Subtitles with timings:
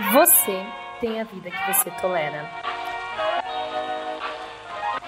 [0.00, 0.64] Você
[1.02, 2.48] tem a vida que você tolera.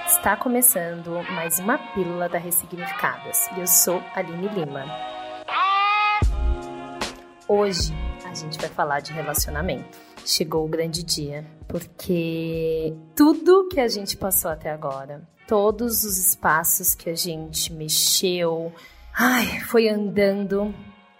[0.06, 4.84] Está começando mais uma Pílula da Ressignificadas e eu sou Aline Lima.
[7.48, 7.94] Hoje
[8.26, 9.98] a gente vai falar de relacionamento.
[10.26, 16.94] Chegou o grande dia, porque tudo que a gente passou até agora, todos os espaços
[16.94, 18.70] que a gente mexeu,
[19.14, 20.74] ai, foi andando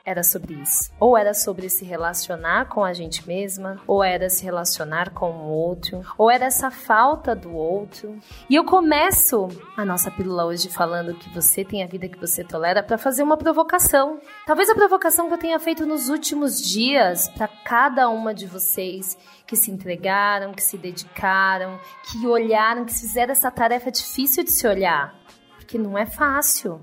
[0.05, 0.93] era sobre isso.
[1.01, 5.49] Ou era sobre se relacionar com a gente mesma, ou era se relacionar com o
[5.49, 8.19] outro, ou era essa falta do outro.
[8.49, 12.45] E eu começo a nossa pílula hoje falando que você tem a vida que você
[12.45, 14.21] tolera para fazer uma provocação.
[14.47, 19.17] Talvez a provocação que eu tenha feito nos últimos dias para cada uma de vocês
[19.47, 21.79] que se entregaram, que se dedicaram,
[22.11, 25.15] que olharam, que fizeram essa tarefa difícil de se olhar.
[25.57, 26.81] Porque não é fácil.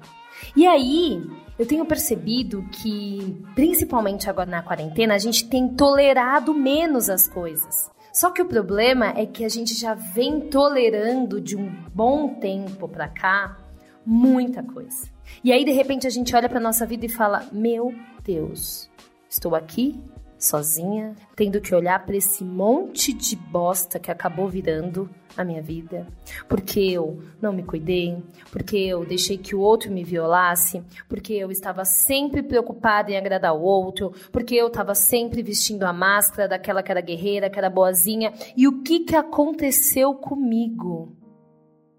[0.55, 1.21] E aí,
[1.61, 7.87] eu tenho percebido que, principalmente agora na quarentena, a gente tem tolerado menos as coisas.
[8.12, 12.90] Só que o problema é que a gente já vem tolerando de um bom tempo
[12.90, 13.59] pra cá
[14.03, 15.07] muita coisa.
[15.43, 18.90] E aí, de repente, a gente olha pra nossa vida e fala: Meu Deus,
[19.29, 20.01] estou aqui
[20.41, 26.05] sozinha, tendo que olhar para esse monte de bosta que acabou virando a minha vida,
[26.49, 31.51] porque eu não me cuidei, porque eu deixei que o outro me violasse, porque eu
[31.51, 36.84] estava sempre preocupada em agradar o outro, porque eu estava sempre vestindo a máscara daquela
[36.84, 38.34] que era guerreira, que era boazinha.
[38.57, 41.21] E o que que aconteceu comigo?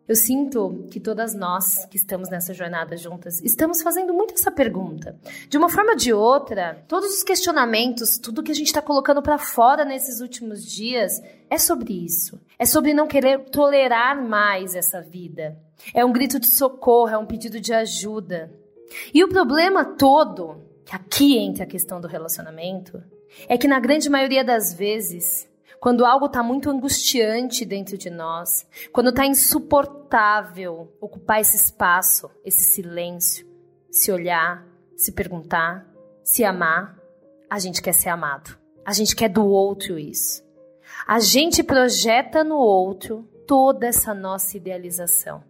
[0.09, 5.17] Eu sinto que todas nós que estamos nessa jornada juntas estamos fazendo muito essa pergunta.
[5.49, 9.23] De uma forma ou de outra, todos os questionamentos, tudo que a gente está colocando
[9.23, 12.41] para fora nesses últimos dias é sobre isso.
[12.59, 15.57] É sobre não querer tolerar mais essa vida.
[15.95, 18.53] É um grito de socorro, é um pedido de ajuda.
[19.15, 23.01] E o problema todo, que aqui entra a questão do relacionamento,
[23.49, 25.49] é que na grande maioria das vezes
[25.83, 32.63] quando algo está muito angustiante dentro de nós, quando está insuportável ocupar esse espaço, esse
[32.63, 33.45] silêncio,
[33.91, 34.65] se olhar,
[34.97, 35.85] se perguntar,
[36.23, 36.97] se amar,
[37.51, 38.57] a gente quer ser amado.
[38.87, 40.45] A gente quer do outro isso.
[41.05, 45.43] A gente projeta no outro toda essa nossa idealização.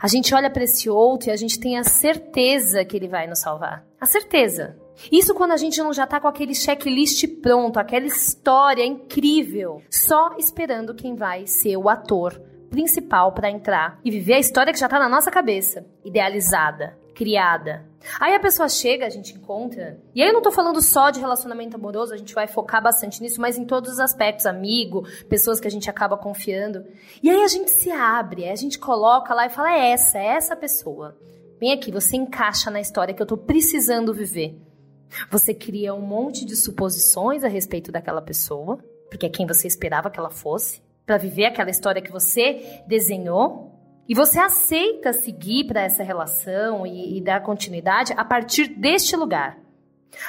[0.00, 3.26] A gente olha para esse outro e a gente tem a certeza que ele vai
[3.26, 3.84] nos salvar.
[4.00, 4.85] A certeza.
[5.10, 10.34] Isso quando a gente não já tá com aquele checklist pronto, aquela história incrível, só
[10.38, 12.40] esperando quem vai ser o ator
[12.70, 17.86] principal para entrar e viver a história que já tá na nossa cabeça, idealizada, criada.
[18.20, 19.98] Aí a pessoa chega, a gente encontra.
[20.14, 23.20] E aí eu não tô falando só de relacionamento amoroso, a gente vai focar bastante
[23.20, 26.84] nisso, mas em todos os aspectos, amigo, pessoas que a gente acaba confiando.
[27.22, 30.26] E aí a gente se abre, a gente coloca lá e fala: é essa, é
[30.26, 31.16] essa pessoa.
[31.58, 34.54] Vem aqui, você encaixa na história que eu tô precisando viver.
[35.30, 38.78] Você cria um monte de suposições a respeito daquela pessoa,
[39.10, 43.72] porque é quem você esperava que ela fosse, para viver aquela história que você desenhou.
[44.08, 49.58] E você aceita seguir para essa relação e, e dar continuidade a partir deste lugar.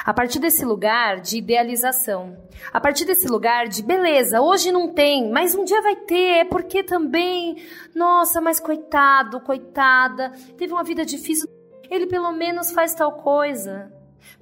[0.04, 2.38] A partir desse lugar de idealização.
[2.74, 6.46] A partir desse lugar de beleza, hoje não tem, mas um dia vai ter, é
[6.46, 7.56] porque também,
[7.96, 11.48] nossa, mas coitado, coitada, teve uma vida difícil,
[11.90, 13.92] ele pelo menos faz tal coisa.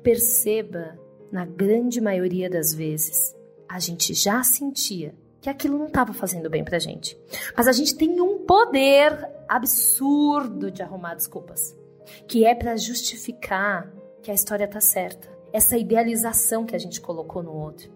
[0.01, 0.99] Perceba,
[1.31, 3.35] na grande maioria das vezes,
[3.67, 7.17] a gente já sentia que aquilo não estava fazendo bem pra gente.
[7.55, 11.77] Mas a gente tem um poder absurdo de arrumar desculpas,
[12.27, 13.91] que é para justificar
[14.23, 15.34] que a história tá certa.
[15.55, 17.89] Essa idealização que a gente colocou no outro.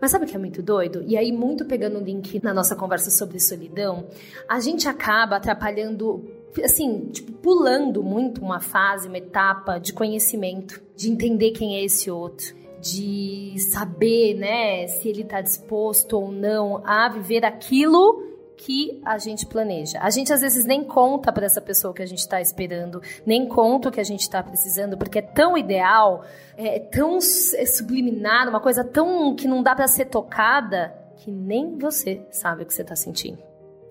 [0.00, 1.04] Mas sabe o que é muito doido?
[1.06, 4.06] E aí, muito pegando o link na nossa conversa sobre solidão,
[4.48, 6.24] a gente acaba atrapalhando
[6.64, 12.10] assim, tipo, pulando muito uma fase, uma etapa de conhecimento, de entender quem é esse
[12.10, 19.18] outro, de saber, né, se ele está disposto ou não a viver aquilo que a
[19.18, 19.98] gente planeja.
[20.00, 23.46] A gente às vezes nem conta para essa pessoa que a gente está esperando, nem
[23.46, 26.24] conta o que a gente está precisando, porque é tão ideal,
[26.56, 31.78] é tão é subliminar, uma coisa tão que não dá para ser tocada, que nem
[31.78, 33.38] você sabe o que você está sentindo.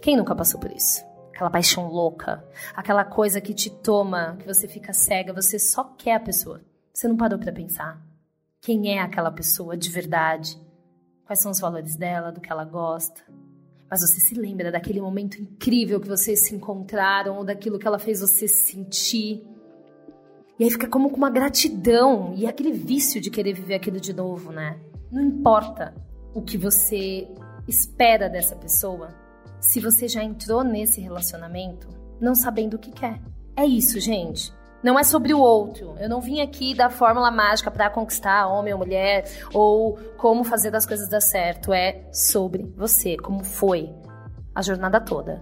[0.01, 1.03] Quem nunca passou por isso?
[1.35, 2.41] aquela paixão louca,
[2.73, 6.61] aquela coisa que te toma, que você fica cega, você só quer a pessoa.
[6.93, 8.01] Você não parou para pensar
[8.61, 10.59] quem é aquela pessoa de verdade,
[11.25, 13.21] quais são os valores dela, do que ela gosta.
[13.89, 17.99] Mas você se lembra daquele momento incrível que vocês se encontraram ou daquilo que ela
[17.99, 19.43] fez você sentir.
[20.57, 24.13] E aí fica como com uma gratidão e aquele vício de querer viver aquilo de
[24.13, 24.79] novo, né?
[25.11, 25.93] Não importa
[26.33, 27.27] o que você
[27.67, 29.13] espera dessa pessoa,
[29.59, 31.87] se você já entrou nesse relacionamento
[32.19, 33.21] não sabendo o que quer.
[33.55, 34.53] É isso, gente.
[34.85, 35.95] Não é sobre o outro.
[35.99, 40.69] Eu não vim aqui da fórmula mágica para conquistar homem ou mulher ou como fazer
[40.69, 41.73] das coisas dar certo.
[41.73, 43.91] É sobre você, como foi
[44.53, 45.41] a jornada toda.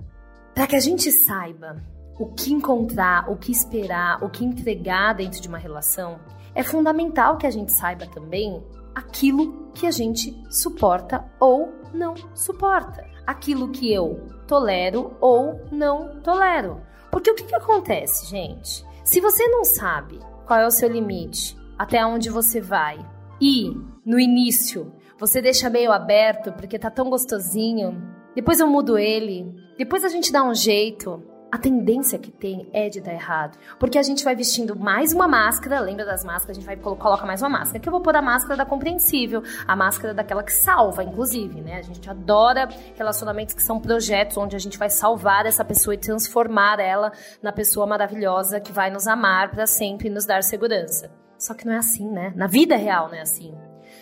[0.55, 1.75] Para que a gente saiba
[2.17, 6.21] o que encontrar, o que esperar, o que entregar dentro de uma relação,
[6.55, 8.65] é fundamental que a gente saiba também
[8.95, 13.05] aquilo que a gente suporta ou não suporta.
[13.27, 16.81] Aquilo que eu tolero ou não tolero.
[17.11, 18.92] Porque o que, que acontece, gente?
[19.03, 22.97] Se você não sabe qual é o seu limite, até onde você vai,
[23.39, 28.01] e no início você deixa meio aberto porque tá tão gostosinho,
[28.33, 31.21] depois eu mudo ele, depois a gente dá um jeito,
[31.53, 33.59] a tendência que tem é de dar errado.
[33.79, 36.57] Porque a gente vai vestindo mais uma máscara, lembra das máscaras?
[36.57, 37.79] A gente vai coloca mais uma máscara.
[37.79, 41.77] Que eu vou pôr a máscara da compreensível, a máscara daquela que salva, inclusive, né?
[41.77, 45.97] A gente adora relacionamentos que são projetos onde a gente vai salvar essa pessoa e
[45.99, 51.11] transformar ela na pessoa maravilhosa que vai nos amar para sempre e nos dar segurança.
[51.37, 52.33] Só que não é assim, né?
[52.35, 53.53] Na vida real não é assim.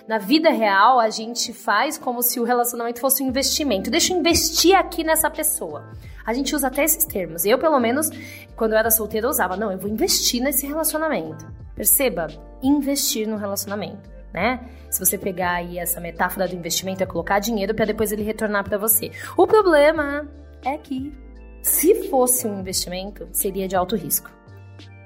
[0.07, 3.92] Na vida real, a gente faz como se o relacionamento fosse um investimento.
[3.92, 5.92] Deixa eu investir aqui nessa pessoa.
[6.25, 7.45] A gente usa até esses termos.
[7.45, 8.09] Eu, pelo menos,
[8.56, 9.56] quando eu era solteira, usava.
[9.56, 11.45] Não, eu vou investir nesse relacionamento.
[11.75, 12.27] Perceba?
[12.62, 14.59] Investir no relacionamento, né?
[14.89, 18.63] Se você pegar aí essa metáfora do investimento, é colocar dinheiro para depois ele retornar
[18.63, 19.12] para você.
[19.38, 20.27] O problema
[20.65, 21.13] é que,
[21.62, 24.30] se fosse um investimento, seria de alto risco.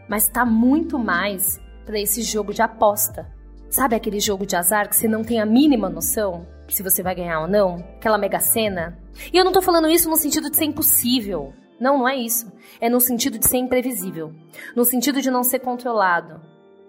[0.09, 3.34] Mas está muito mais para esse jogo de aposta.
[3.75, 6.47] Sabe aquele jogo de azar que você não tem a mínima noção?
[6.69, 8.97] se você vai ganhar ou não, aquela mega cena.
[9.33, 11.51] E eu não tô falando isso no sentido de ser impossível.
[11.77, 12.49] Não, não é isso.
[12.79, 14.31] É no sentido de ser imprevisível.
[14.77, 16.39] No sentido de não ser controlado.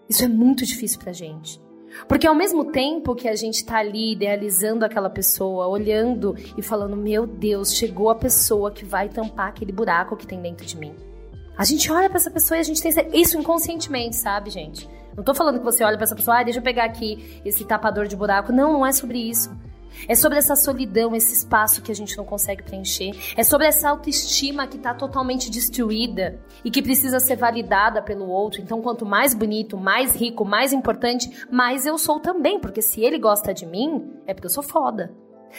[0.08, 1.60] Isso é muito difícil pra gente.
[2.06, 6.96] Porque ao mesmo tempo que a gente tá ali idealizando aquela pessoa, olhando e falando:
[6.96, 10.94] Meu Deus, chegou a pessoa que vai tampar aquele buraco que tem dentro de mim.
[11.56, 14.88] A gente olha para essa pessoa e a gente tem isso inconscientemente, sabe, gente?
[15.16, 17.64] Não tô falando que você olha para essa pessoa, ah, deixa eu pegar aqui esse
[17.64, 18.52] tapador de buraco.
[18.52, 19.50] Não, não é sobre isso.
[20.06, 23.12] É sobre essa solidão, esse espaço que a gente não consegue preencher.
[23.34, 28.60] É sobre essa autoestima que está totalmente destruída e que precisa ser validada pelo outro.
[28.60, 32.60] Então, quanto mais bonito, mais rico, mais importante, mais eu sou também.
[32.60, 35.14] Porque se ele gosta de mim, é porque eu sou foda.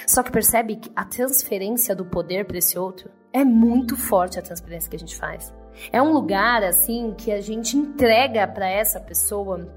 [0.05, 4.44] Só que percebe que a transferência do poder para esse outro é muito forte a
[4.44, 5.51] transferência que a gente faz.
[5.91, 9.68] É um lugar assim que a gente entrega para essa pessoa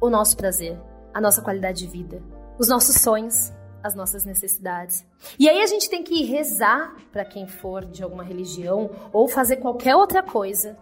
[0.00, 0.78] o nosso prazer,
[1.12, 2.22] a nossa qualidade de vida,
[2.58, 3.52] os nossos sonhos,
[3.82, 5.04] as nossas necessidades.
[5.38, 9.56] E aí a gente tem que rezar para quem for de alguma religião ou fazer
[9.56, 10.76] qualquer outra coisa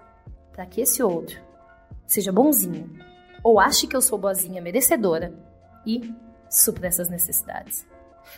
[0.52, 1.40] para que esse outro
[2.06, 2.90] seja bonzinho
[3.42, 5.32] ou ache que eu sou boazinha, merecedora
[5.86, 6.14] e
[6.48, 7.86] supra essas necessidades.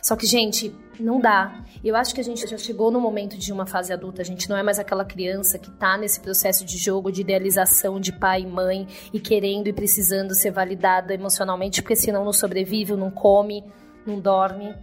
[0.01, 1.63] Só que, gente, não dá.
[1.83, 4.21] Eu acho que a gente já chegou no momento de uma fase adulta.
[4.21, 7.99] A gente não é mais aquela criança que tá nesse processo de jogo, de idealização
[7.99, 12.95] de pai e mãe e querendo e precisando ser validada emocionalmente, porque senão não sobrevive,
[12.95, 13.63] não come,
[14.05, 14.75] não dorme.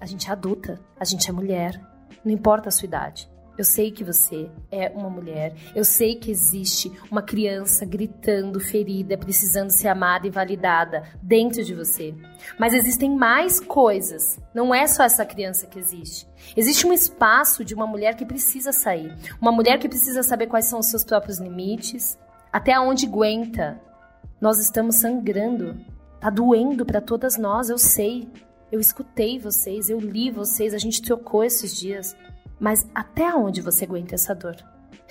[0.00, 1.80] A gente é adulta, a gente é mulher.
[2.24, 3.28] Não importa a sua idade.
[3.56, 5.54] Eu sei que você é uma mulher.
[5.74, 11.74] Eu sei que existe uma criança gritando, ferida, precisando ser amada e validada dentro de
[11.74, 12.14] você.
[12.58, 14.38] Mas existem mais coisas.
[14.54, 16.28] Não é só essa criança que existe.
[16.54, 19.16] Existe um espaço de uma mulher que precisa sair.
[19.40, 22.18] Uma mulher que precisa saber quais são os seus próprios limites,
[22.52, 23.80] até onde aguenta.
[24.38, 25.76] Nós estamos sangrando.
[26.20, 28.28] Tá doendo para todas nós, eu sei.
[28.70, 32.16] Eu escutei vocês, eu li vocês, a gente trocou esses dias.
[32.58, 34.56] Mas até onde você aguenta essa dor?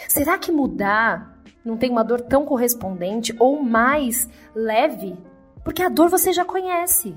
[0.07, 5.17] Será que mudar não tem uma dor tão correspondente ou mais leve?
[5.63, 7.15] Porque a dor você já conhece.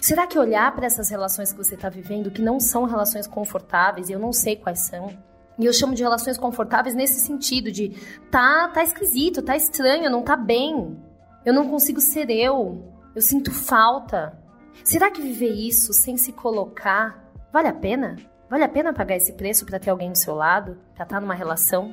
[0.00, 4.08] Será que olhar para essas relações que você está vivendo, que não são relações confortáveis,
[4.08, 5.16] e eu não sei quais são,
[5.58, 7.90] e eu chamo de relações confortáveis nesse sentido de
[8.30, 10.96] tá, tá esquisito, tá estranho, não tá bem.
[11.44, 12.92] Eu não consigo ser eu.
[13.14, 14.38] Eu sinto falta.
[14.84, 18.16] Será que viver isso sem se colocar vale a pena?
[18.48, 20.78] Vale a pena pagar esse preço para ter alguém do seu lado?
[20.94, 21.92] Para estar tá numa relação?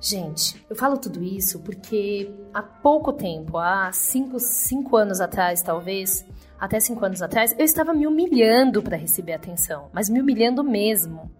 [0.00, 6.24] Gente, eu falo tudo isso porque há pouco tempo, há cinco, anos atrás, talvez,
[6.58, 11.30] até cinco anos atrás, eu estava me humilhando para receber atenção, mas me humilhando mesmo.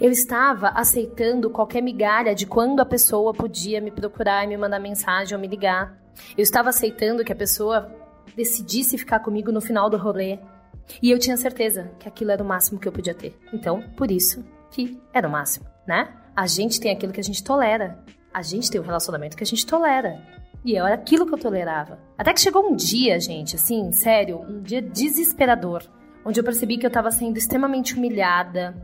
[0.00, 4.78] Eu estava aceitando qualquer migalha de quando a pessoa podia me procurar e me mandar
[4.78, 5.98] mensagem ou me ligar.
[6.38, 7.94] Eu estava aceitando que a pessoa
[8.34, 10.38] decidisse ficar comigo no final do rolê.
[11.02, 13.38] E eu tinha certeza que aquilo era o máximo que eu podia ter.
[13.52, 16.14] Então, por isso que era o máximo, né?
[16.34, 18.02] A gente tem aquilo que a gente tolera.
[18.32, 20.22] A gente tem um relacionamento que a gente tolera.
[20.64, 21.98] E era aquilo que eu tolerava.
[22.16, 25.82] Até que chegou um dia, gente, assim, sério, um dia desesperador,
[26.24, 28.74] onde eu percebi que eu estava sendo extremamente humilhada,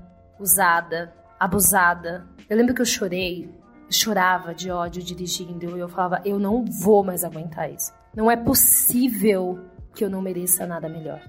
[0.40, 2.26] usada, abusada.
[2.48, 3.48] Eu lembro que eu chorei
[3.88, 7.92] chorava de ódio dirigindo e eu falava, eu não vou mais aguentar isso.
[8.14, 9.60] Não é possível
[9.94, 11.20] que eu não mereça nada melhor.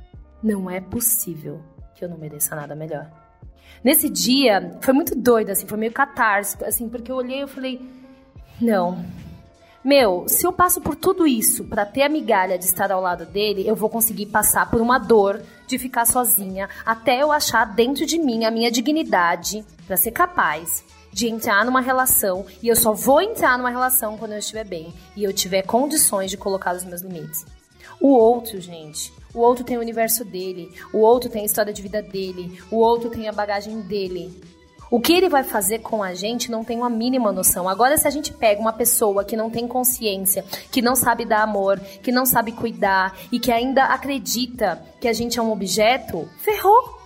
[0.48, 1.60] Não é possível
[1.94, 3.12] que eu não mereça nada melhor.
[3.84, 7.82] Nesse dia, foi muito doido, assim, foi meio catártico, assim, porque eu olhei e falei,
[8.62, 9.04] não.
[9.84, 13.26] Meu, se eu passo por tudo isso para ter a migalha de estar ao lado
[13.26, 18.06] dele, eu vou conseguir passar por uma dor de ficar sozinha até eu achar dentro
[18.06, 22.94] de mim a minha dignidade para ser capaz de entrar numa relação e eu só
[22.94, 26.86] vou entrar numa relação quando eu estiver bem e eu tiver condições de colocar os
[26.86, 27.46] meus limites.
[28.00, 31.82] O outro, gente, o outro tem o universo dele, o outro tem a história de
[31.82, 34.32] vida dele, o outro tem a bagagem dele.
[34.90, 37.68] O que ele vai fazer com a gente não tem uma mínima noção.
[37.68, 41.44] Agora, se a gente pega uma pessoa que não tem consciência, que não sabe dar
[41.44, 46.28] amor, que não sabe cuidar e que ainda acredita que a gente é um objeto,
[46.40, 46.98] ferrou.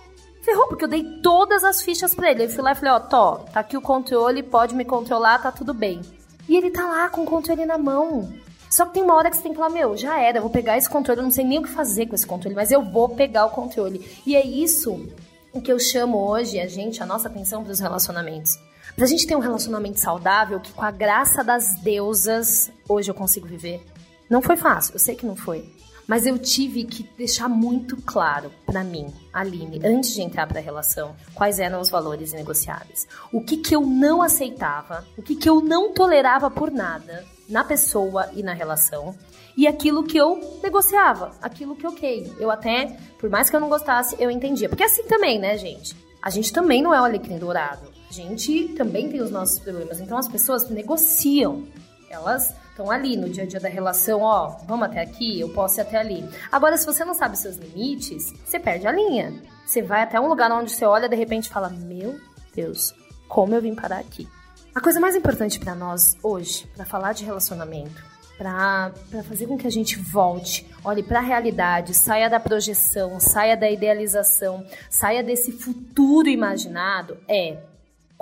[0.42, 2.44] Ferrou, porque eu dei todas as fichas para ele.
[2.44, 5.50] Eu fui lá e falei, ó, Tó, tá aqui o controle, pode me controlar, tá
[5.50, 6.00] tudo bem.
[6.48, 8.32] E ele tá lá com o controle na mão.
[8.72, 10.50] Só que tem uma hora que você tem que falar, meu, já era, eu vou
[10.50, 12.82] pegar esse controle, eu não sei nem o que fazer com esse controle, mas eu
[12.82, 14.18] vou pegar o controle.
[14.24, 15.10] E é isso
[15.52, 18.58] o que eu chamo hoje, a gente, a nossa atenção para os relacionamentos.
[18.96, 23.46] Pra gente ter um relacionamento saudável, que com a graça das deusas, hoje eu consigo
[23.46, 23.84] viver.
[24.30, 25.70] Não foi fácil, eu sei que não foi.
[26.12, 30.62] Mas eu tive que deixar muito claro para mim, Aline, antes de entrar para a
[30.62, 33.08] relação, quais eram os valores negociáveis.
[33.32, 37.64] O que, que eu não aceitava, o que, que eu não tolerava por nada na
[37.64, 39.16] pessoa e na relação,
[39.56, 42.30] e aquilo que eu negociava, aquilo que ok.
[42.38, 44.68] Eu até, por mais que eu não gostasse, eu entendia.
[44.68, 45.96] Porque assim também, né, gente?
[46.20, 47.88] A gente também não é o alecrim dourado.
[48.10, 49.98] A gente também tem os nossos problemas.
[49.98, 51.66] Então as pessoas negociam.
[52.10, 55.78] Elas estão ali no dia a dia da relação, ó, vamos até aqui, eu posso
[55.78, 56.28] ir até ali.
[56.50, 59.32] Agora, se você não sabe seus limites, você perde a linha.
[59.64, 62.18] Você vai até um lugar onde você olha de repente fala: Meu
[62.54, 62.94] Deus,
[63.28, 64.28] como eu vim parar aqui?
[64.74, 68.02] A coisa mais importante para nós hoje, para falar de relacionamento,
[68.38, 68.90] para
[69.28, 73.70] fazer com que a gente volte, olhe para a realidade, saia da projeção, saia da
[73.70, 77.58] idealização, saia desse futuro imaginado, é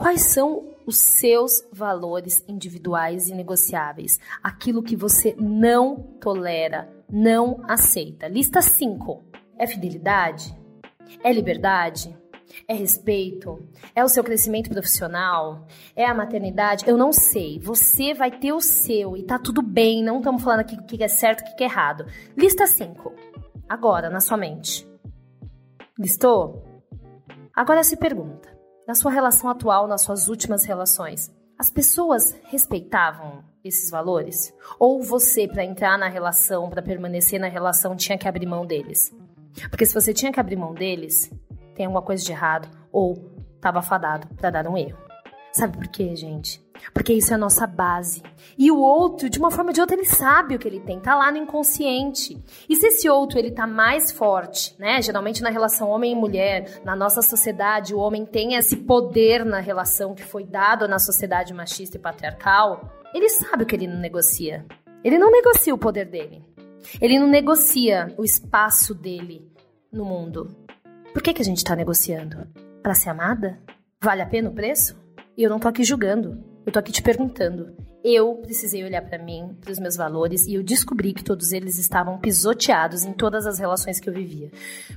[0.01, 8.27] quais são os seus valores individuais e negociáveis, aquilo que você não tolera, não aceita.
[8.27, 9.23] Lista 5.
[9.59, 10.59] É fidelidade?
[11.23, 12.17] É liberdade?
[12.67, 13.69] É respeito?
[13.95, 15.67] É o seu crescimento profissional?
[15.95, 16.89] É a maternidade?
[16.89, 17.59] Eu não sei.
[17.61, 20.03] Você vai ter o seu e tá tudo bem.
[20.03, 22.07] Não estamos falando aqui o que é certo e o que é errado.
[22.35, 23.13] Lista 5.
[23.69, 24.89] Agora, na sua mente.
[25.99, 26.65] Listou?
[27.55, 28.60] Agora se pergunta:
[28.91, 34.53] na sua relação atual, nas suas últimas relações, as pessoas respeitavam esses valores?
[34.81, 39.15] Ou você, para entrar na relação, para permanecer na relação, tinha que abrir mão deles?
[39.69, 41.31] Porque se você tinha que abrir mão deles,
[41.77, 45.10] tem alguma coisa de errado ou estava fadado para dar um erro.
[45.53, 46.63] Sabe por quê, gente?
[46.95, 48.23] Porque isso é a nossa base.
[48.57, 51.01] E o outro, de uma forma ou de outra, ele sabe o que ele tem,
[51.01, 52.43] tá lá no inconsciente.
[52.69, 55.03] E se esse outro ele tá mais forte, né?
[55.03, 59.61] Geralmente na relação homem e mulher, na nossa sociedade, o homem tem esse poder na
[59.61, 63.99] relação que foi dado na sociedade machista e patriarcal, ele sabe o que ele não
[63.99, 64.65] negocia.
[65.03, 66.45] Ele não negocia o poder dele.
[67.01, 69.51] Ele não negocia o espaço dele
[69.93, 70.57] no mundo.
[71.13, 72.47] Por que, que a gente está negociando?
[72.83, 73.59] Para ser amada?
[74.03, 74.97] Vale a pena o preço?
[75.37, 76.43] E eu não tô aqui julgando.
[76.67, 77.75] Eu tô aqui te perguntando.
[78.03, 81.79] Eu precisei olhar para mim, para os meus valores, e eu descobri que todos eles
[81.79, 84.51] estavam pisoteados em todas as relações que eu vivia.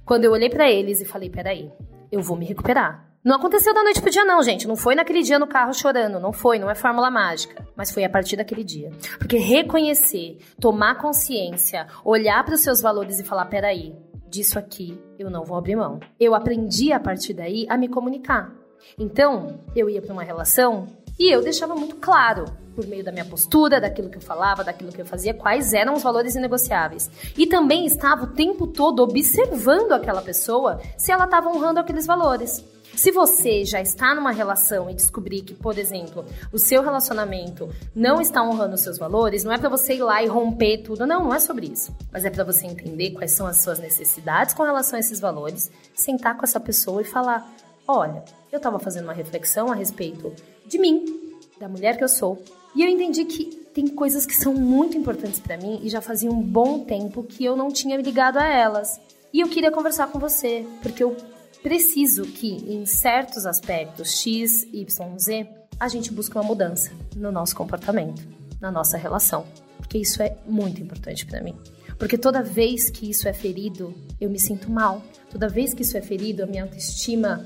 [0.06, 1.72] Quando eu olhei para eles e falei: peraí,
[2.12, 3.10] eu vou me recuperar.
[3.24, 4.68] Não aconteceu da noite pro dia, não, gente.
[4.68, 6.20] Não foi naquele dia no carro chorando.
[6.20, 7.66] Não foi, não é fórmula mágica.
[7.74, 8.92] Mas foi a partir daquele dia.
[9.18, 13.96] Porque reconhecer, tomar consciência, olhar para os seus valores e falar: peraí,
[14.28, 16.00] disso aqui eu não vou abrir mão.
[16.20, 18.63] Eu aprendi a partir daí a me comunicar.
[18.98, 20.88] Então, eu ia para uma relação
[21.20, 24.92] e eu deixava muito claro, por meio da minha postura, daquilo que eu falava, daquilo
[24.92, 27.10] que eu fazia, quais eram os valores inegociáveis.
[27.38, 32.64] E também estava o tempo todo observando aquela pessoa se ela estava honrando aqueles valores.
[32.96, 38.22] Se você já está numa relação e descobrir que, por exemplo, o seu relacionamento não
[38.22, 41.24] está honrando os seus valores, não é para você ir lá e romper tudo, não,
[41.24, 41.96] não é sobre isso.
[42.12, 45.72] Mas é para você entender quais são as suas necessidades com relação a esses valores,
[45.96, 47.52] sentar com essa pessoa e falar:
[47.88, 50.34] olha, eu estava fazendo uma reflexão a respeito
[50.66, 52.42] de mim, da mulher que eu sou,
[52.76, 56.32] e eu entendi que tem coisas que são muito importantes para mim e já fazia
[56.32, 59.00] um bom tempo que eu não tinha me ligado a elas.
[59.32, 61.16] E eu queria conversar com você, porque eu
[61.62, 65.48] preciso que em certos aspectos X, Y, Z,
[65.80, 68.22] a gente busque uma mudança no nosso comportamento,
[68.62, 69.46] na nossa relação,
[69.78, 71.56] porque isso é muito importante para mim.
[71.98, 75.02] Porque toda vez que isso é ferido, eu me sinto mal.
[75.30, 77.46] Toda vez que isso é ferido, a minha autoestima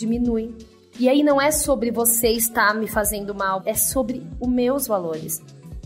[0.00, 0.54] diminui.
[0.98, 5.40] E aí não é sobre você estar me fazendo mal, é sobre os meus valores.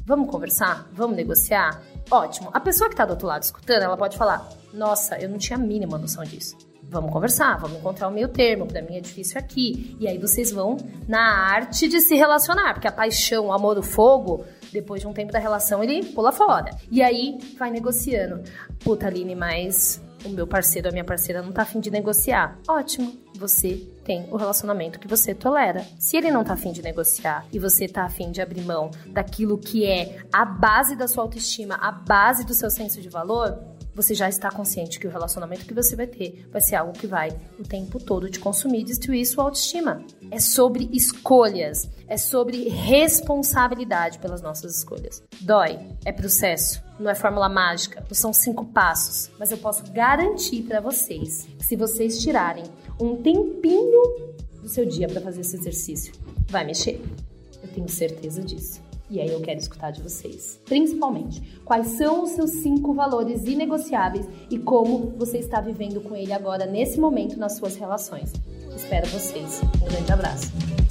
[0.07, 0.89] Vamos conversar?
[0.93, 1.83] Vamos negociar?
[2.11, 2.51] Ótimo.
[2.53, 5.59] A pessoa que está do outro lado escutando, ela pode falar: Nossa, eu não tinha
[5.59, 6.57] a mínima noção disso.
[6.83, 9.97] Vamos conversar, vamos encontrar o meio termo, para mim é difícil aqui.
[9.99, 10.77] E aí vocês vão
[11.09, 15.13] na arte de se relacionar, porque a paixão, o amor, o fogo, depois de um
[15.13, 16.71] tempo da relação, ele pula fora.
[16.91, 18.43] E aí vai negociando.
[18.81, 22.59] Puta, Aline, mas o meu parceiro, a minha parceira não tá afim de negociar.
[22.69, 25.85] Ótimo, você tem o relacionamento que você tolera.
[25.99, 29.59] Se ele não tá afim de negociar e você tá afim de abrir mão daquilo
[29.59, 33.59] que é a base da sua autoestima, a base do seu senso de valor,
[33.95, 37.07] você já está consciente que o relacionamento que você vai ter vai ser algo que
[37.07, 40.05] vai o tempo todo te consumir e destruir sua autoestima.
[40.31, 45.23] É sobre escolhas, é sobre responsabilidade pelas nossas escolhas.
[45.41, 50.63] Dói, é processo, não é fórmula mágica, não são cinco passos, mas eu posso garantir
[50.63, 52.65] para vocês se vocês tirarem
[53.01, 56.13] um tempinho do seu dia para fazer esse exercício,
[56.49, 57.01] vai mexer.
[57.63, 58.83] Eu tenho certeza disso.
[59.15, 60.61] E aí eu quero escutar de vocês.
[60.65, 66.33] Principalmente, quais são os seus cinco valores inegociáveis e como você está vivendo com ele
[66.33, 68.33] agora, nesse momento, nas suas relações.
[68.75, 69.63] Espero vocês.
[69.81, 70.84] Um grande abraço.